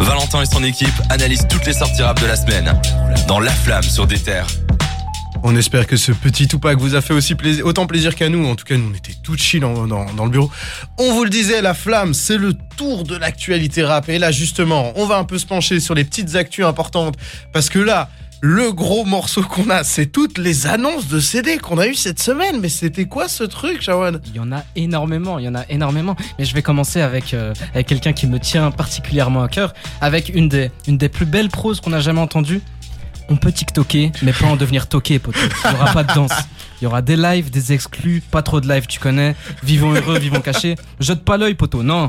[0.00, 2.72] Valentin et son équipe analysent toutes les sorties rap de la semaine
[3.28, 4.46] dans La Flamme sur des terres.
[5.42, 8.46] On espère que ce petit Tupac vous a fait aussi autant plaisir qu'à nous.
[8.46, 10.50] En tout cas, nous, on était tout chill dans, dans, dans le bureau.
[10.96, 14.08] On vous le disait, la flamme, c'est le tour de l'actualité rap.
[14.08, 17.16] Et là, justement, on va un peu se pencher sur les petites actus importantes.
[17.52, 18.08] Parce que là,
[18.46, 22.20] le gros morceau qu'on a, c'est toutes les annonces de CD qu'on a eu cette
[22.20, 22.60] semaine.
[22.60, 24.20] Mais c'était quoi ce truc, Shawan?
[24.26, 26.14] Il y en a énormément, il y en a énormément.
[26.38, 29.72] Mais je vais commencer avec, euh, avec quelqu'un qui me tient particulièrement à cœur,
[30.02, 32.60] avec une des, une des plus belles proses qu'on a jamais entendues.
[33.30, 35.38] On peut TikToker, mais pas en devenir toqué, poteau.
[35.64, 36.32] Il n'y aura pas de danse.
[36.82, 39.34] Il y aura des lives, des exclus, pas trop de lives, tu connais.
[39.62, 40.74] Vivons heureux, vivons cachés.
[41.00, 41.82] Jette pas l'œil, poteau.
[41.82, 42.08] Non,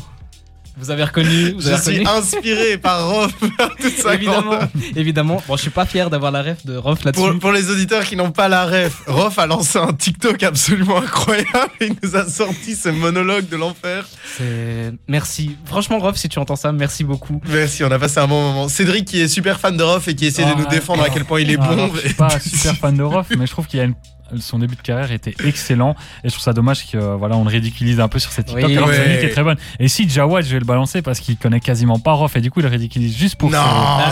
[0.78, 3.32] vous avez reconnu vous Je avez suis reconnu inspiré par Rof.
[4.14, 4.60] Évidemment,
[4.96, 5.42] évidemment.
[5.48, 7.24] Bon, je suis pas fier d'avoir la ref de Rof là-dessus.
[7.32, 10.98] Pour, pour les auditeurs qui n'ont pas la ref, Rof a lancé un TikTok absolument
[10.98, 11.48] incroyable.
[11.82, 14.06] Il nous a sorti ce monologue de l'enfer.
[14.38, 15.56] C'est- Merci.
[15.66, 17.42] Franchement, Rof, si tu entends ça, merci beaucoup.
[17.50, 18.68] Merci, on a passé un bon moment.
[18.70, 21.10] Cédric qui est super fan de Rof et qui essaie de Ah, nous défendre à
[21.10, 21.74] quel point il est Ah, bon.
[21.74, 23.96] alors, je suis pas super fan de Rof, mais je trouve qu'il y a une
[24.40, 27.44] son début de carrière était excellent et je trouve ça dommage que euh, voilà on
[27.44, 28.78] le ridiculise un peu sur cette TikTok Oui.
[28.78, 29.26] alors que Ouais.
[29.26, 32.14] est très bonne et si Jawad je vais le balancer parce qu'il connaît quasiment pas
[32.14, 33.60] Rof et du coup il le ridiculise juste pour Non,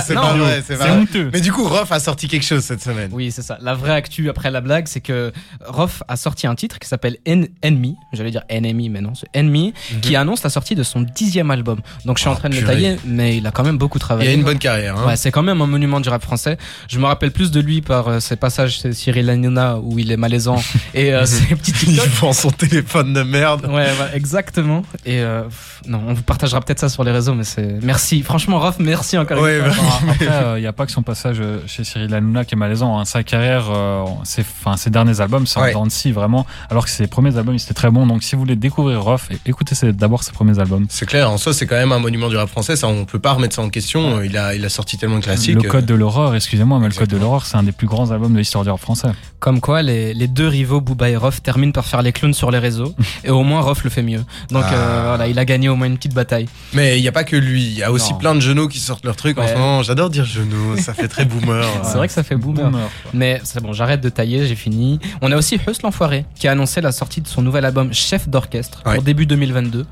[0.06, 2.82] c'est non, pas vrai, c'est honteux Mais du coup, Rof a sorti quelque chose cette
[2.82, 3.10] semaine.
[3.14, 3.58] Oui, c'est ça.
[3.62, 5.32] La vraie actu après la blague, c'est que
[5.66, 7.96] Rof a sorti un titre qui s'appelle En- Enemy.
[8.14, 11.80] J'allais dire Enemy, mais non, c'est Enemy, qui annonce la sortie de son dixième album.
[12.06, 12.34] Donc je suis en.
[12.34, 14.30] Oh, train de le tailler, mais il a quand même beaucoup Il travaillé.
[14.32, 14.98] a une bonne carrière.
[14.98, 15.08] Hein.
[15.08, 16.58] Ouais, c'est quand même un monument du rap français.
[16.90, 20.03] Je me rappelle plus de lui par euh, ses passages chez Cyril Hanouna où il
[20.12, 20.62] est malaisant
[20.94, 22.08] et euh, ses petits Il TikTok.
[22.20, 23.62] vend son téléphone de merde.
[23.66, 24.84] Ouais, voilà, exactement.
[25.06, 25.44] Et euh,
[25.88, 28.22] non, on vous partagera peut-être ça sur les réseaux, mais c'est merci.
[28.24, 29.84] Franchement, Rof, merci encore Ouais, une fois.
[29.84, 32.58] Alors, Après, il n'y a pas que son passage euh, chez Cyril Hanouna qui est
[32.58, 33.00] malaisant.
[33.00, 33.06] hein.
[33.06, 35.70] Sa carrière, euh, ses, enfin, ses derniers albums, c'est Ouais.
[35.76, 36.46] en dents de scie, vraiment.
[36.70, 38.06] Alors que ses premiers albums, ils étaient très bons.
[38.08, 40.86] Donc, si vous voulez découvrir Rof, é- écoutez d'abord ses premiers albums.
[40.90, 42.76] C'est clair, en soi, c'est quand même un monument du rap français.
[42.76, 44.22] Ça, on peut pas remettre ça en question.
[44.22, 45.56] Il a, il a sorti tellement de classiques.
[45.56, 48.12] Le Code de l'horreur, excusez-moi, mais le Code de l'horreur, c'est un des plus grands
[48.12, 49.10] albums de l'histoire du rap français.
[49.40, 52.52] Comme quoi, les, les deux rivaux, Booba et Rof, terminent par faire les clowns sur
[52.52, 52.94] les réseaux.
[53.24, 54.24] et au moins, Rof le fait mieux.
[54.52, 54.74] Donc Ah.
[54.74, 56.48] euh, voilà, il a gagné au moins une petite bataille.
[56.74, 57.64] Mais il n'y a pas que lui.
[57.66, 58.18] Il y a aussi Non.
[58.20, 59.48] plein de genoux qui sortent leur truc en Ouais.
[59.50, 59.84] ce moment.
[59.84, 60.78] J'adore dire genoux.
[60.78, 61.66] Ça fait très boomer.
[61.84, 62.72] C'est vrai que ça fait boomer.
[63.14, 65.00] Mais c'est bon, j'arrête de tailler, j'ai fini.
[65.22, 68.28] On a aussi Huss l'Enfoiré qui a annoncé la sortie de son nouvel album Chef
[68.28, 68.96] d'orchestre Ouais.
[68.96, 69.86] pour début 2022.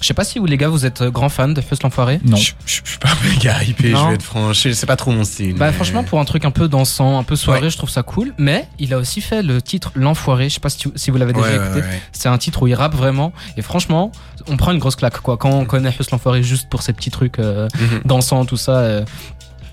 [0.00, 2.20] Je sais pas si vous les gars vous êtes grands fans de Huss l'Enfoiré.
[2.24, 2.36] Non.
[2.36, 4.04] Je, suis pas méga hypé, Non.
[4.04, 4.52] je vais être franc.
[4.52, 5.54] Je- C'est pas trop mon style.
[5.54, 8.02] Bah mais- franchement pour un truc un peu dansant, un peu soirée, je trouve ça
[8.02, 8.32] cool.
[8.38, 10.48] Mais il a aussi fait le titre L'Enfoiré.
[10.48, 11.80] Je sais pas si, tu- si vous l'avez déjà Ouais, écouté.
[11.80, 12.02] ouais.
[12.12, 13.32] C'est un titre où il rappe vraiment.
[13.56, 14.12] Et franchement,
[14.46, 15.36] on prend une grosse claque quoi.
[15.36, 18.02] Quand on connaît Huss l'Enfoiré juste pour ces petits trucs euh, Mhm.
[18.04, 18.76] dansants, tout ça.
[18.78, 19.04] euh,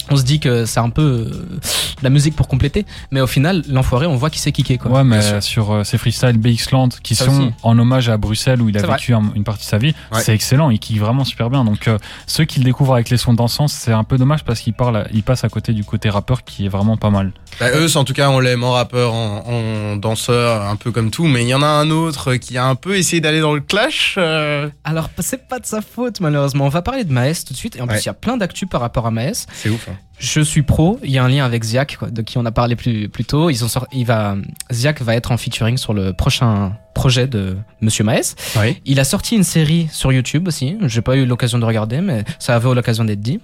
[0.10, 3.28] on se dit que c'est un peu euh, de la musique pour compléter, mais au
[3.28, 4.92] final, l'enfoiré, on voit qu'il sait kicker quoi.
[4.92, 7.54] Ouais, mais sur euh, ces freestyles BX-Land qui Ça sont aussi.
[7.64, 10.22] en hommage à Bruxelles où il a vécu un- une partie de sa vie, Ouais.
[10.22, 11.64] c'est excellent, il kick vraiment super bien.
[11.66, 14.60] Donc euh, ceux qui le découvrent avec les sons dansants, c'est un peu dommage parce
[14.60, 17.32] qu'il parle, il passe à côté du côté rappeur qui est vraiment pas mal.
[17.60, 21.10] Bah, eux, en tout cas, on l'aime en rappeur, en, en danseur, un peu comme
[21.12, 21.26] tout.
[21.26, 23.62] Mais il y en a un autre qui a un peu essayé d'aller dans le
[23.62, 24.16] clash.
[24.18, 26.66] euh, Alors, c'est pas de sa faute, malheureusement.
[26.66, 27.78] On va parler de Maes tout de suite.
[27.78, 27.94] Et en Ouais.
[27.94, 29.46] plus, il y a plein d'actu par rapport à Maes.
[29.54, 29.88] C'est ouf.
[29.90, 29.95] hein.
[30.18, 31.00] Je suis pro.
[31.04, 33.26] Il y a un lien avec Ziak, quoi, de qui on a parlé plus, plus
[33.26, 33.50] tôt.
[33.50, 34.38] Ils ont il va,
[34.72, 38.36] Ziak va être en featuring sur le prochain projet de Monsieur Maes.
[38.58, 38.82] Oui.
[38.86, 40.78] Il a sorti une série sur YouTube aussi.
[40.84, 43.40] J'ai pas eu l'occasion de regarder, mais ça avait l'occasion d'être dit.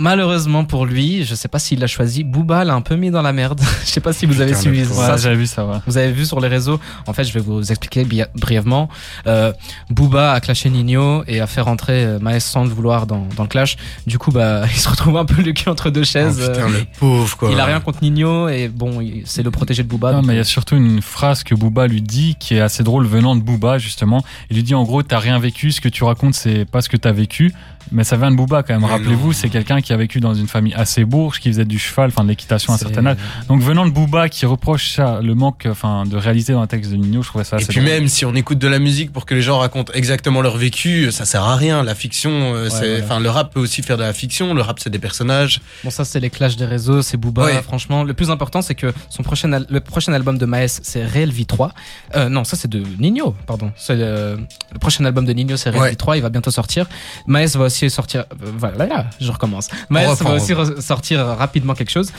[0.00, 2.24] Malheureusement pour lui, je sais pas s'il l'a choisi.
[2.24, 3.60] Booba l'a un peu mis dans la merde.
[3.84, 5.76] je sais pas si vous avez Putain, suivi ça Ouais, j'avais vu ça, ouais.
[5.86, 8.88] vous avez vu sur les réseaux, en fait, je vais vous expliquer brièvement.
[9.26, 9.52] Euh,
[9.90, 13.42] Booba a clashé Nino et a fait rentrer euh, Maes sans le vouloir dans, dans
[13.44, 13.76] le clash.
[14.06, 16.38] Du coup, bah, il se retrouve un peu le cul entre deux Oh, chaises.
[16.40, 17.50] putain, Euh, le pauvre, quoi.
[17.52, 20.10] il a rien contre Nino et bon, il- c'est le protégé de Booba.
[20.12, 22.54] Non, donc, mais il y euh, a surtout une phrase que Booba lui dit qui
[22.56, 24.24] est assez drôle venant de Booba justement.
[24.50, 26.88] Il lui dit en gros t'as rien vécu, ce que tu racontes c'est pas ce
[26.88, 27.52] que t'as vécu,
[27.90, 28.84] mais ça vient de Booba quand même.
[28.84, 32.08] Rappelez-vous, c'est quelqu'un qui a vécu dans une famille assez bourge, qui faisait du cheval,
[32.08, 33.16] enfin de l'équitation à un certain âge.
[33.48, 36.90] Donc venant de Booba qui reproche ça, le manque enfin de réalité dans le texte
[36.90, 37.90] de Nino, je trouvais ça Et assez puis drôle.
[37.90, 41.10] même si on écoute de la musique pour que les gens racontent exactement leur vécu,
[41.10, 41.82] ça sert à rien.
[41.82, 44.54] La fiction, euh, c'est, le rap peut aussi faire de la fiction.
[44.54, 45.60] Le rap, c'est des personnages.
[45.84, 47.44] Bon, ça, c'est les clashs des réseaux, c'est Booba.
[47.44, 47.62] Ouais.
[47.62, 51.04] Franchement, le plus important, c'est que son prochain, al- le prochain album de Maes, c'est
[51.04, 51.72] Real Vie 3.
[52.16, 53.72] Euh, non, ça, c'est de Nino, pardon.
[53.76, 54.38] C'est le,
[54.72, 55.90] le prochain album de Nino, c'est Real Ouais.
[55.90, 56.16] Vie 3.
[56.16, 56.86] Il va bientôt sortir.
[57.26, 58.24] Maes va aussi sortir.
[58.42, 59.68] euh, voilà, là, je recommence.
[59.88, 62.12] Maes reprend, va aussi sortir rapidement quelque chose.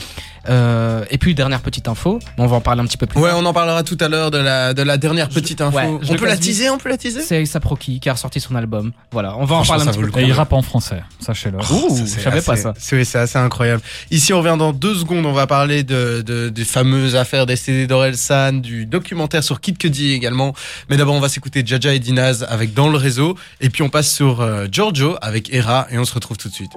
[0.48, 3.30] Euh, et puis dernière petite info, on va en parler un petit peu plus Ouais,
[3.30, 3.38] tard.
[3.40, 5.76] on en parlera tout à l'heure de la, de la dernière Je- petite info.
[5.76, 8.40] ouais, on peut la teaser, on peut la teaser C'est Aesop Rocky qui a ressorti
[8.40, 8.92] son album.
[9.12, 11.58] Voilà, on va en parler un petit peu plus Et il rappe en français, sachez-le.
[11.58, 12.74] Ouh, Ça, je savais pas assez- ça.
[12.78, 13.82] C'est oui, c'est assez incroyable.
[14.10, 15.24] Ici, on revient dans deux secondes.
[15.26, 19.78] On va parler de, de- des fameuses affaires des CD d'Orelsan, du documentaire sur Kid
[19.78, 20.54] Cudi également.
[20.90, 23.36] Mais d'abord, on va s'écouter Jaja et Dinaz avec Dans le réseau.
[23.60, 26.54] Et puis, on passe sur euh, Giorgio avec Hera et on se retrouve tout de
[26.54, 26.72] suite.